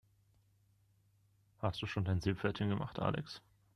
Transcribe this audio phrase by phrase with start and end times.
[1.59, 3.39] Hast du schon dein Seepferdchen gemacht, Alex?